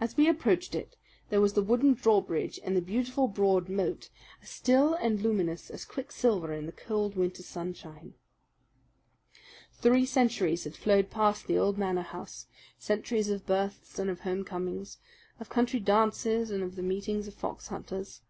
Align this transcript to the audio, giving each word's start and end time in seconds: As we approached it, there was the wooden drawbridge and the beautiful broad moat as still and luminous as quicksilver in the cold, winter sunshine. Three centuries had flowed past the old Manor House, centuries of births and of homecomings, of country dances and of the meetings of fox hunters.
As 0.00 0.16
we 0.16 0.28
approached 0.28 0.74
it, 0.74 0.96
there 1.30 1.40
was 1.40 1.52
the 1.52 1.62
wooden 1.62 1.94
drawbridge 1.94 2.58
and 2.64 2.76
the 2.76 2.82
beautiful 2.82 3.28
broad 3.28 3.68
moat 3.68 4.10
as 4.42 4.50
still 4.50 4.94
and 4.94 5.20
luminous 5.22 5.70
as 5.70 5.84
quicksilver 5.84 6.52
in 6.52 6.66
the 6.66 6.72
cold, 6.72 7.14
winter 7.14 7.44
sunshine. 7.44 8.14
Three 9.74 10.04
centuries 10.04 10.64
had 10.64 10.74
flowed 10.74 11.10
past 11.10 11.46
the 11.46 11.58
old 11.58 11.78
Manor 11.78 12.02
House, 12.02 12.48
centuries 12.76 13.30
of 13.30 13.46
births 13.46 14.00
and 14.00 14.10
of 14.10 14.22
homecomings, 14.22 14.98
of 15.38 15.48
country 15.48 15.78
dances 15.78 16.50
and 16.50 16.64
of 16.64 16.74
the 16.74 16.82
meetings 16.82 17.28
of 17.28 17.34
fox 17.34 17.68
hunters. 17.68 18.20